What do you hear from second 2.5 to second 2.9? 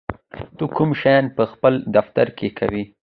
کوې؟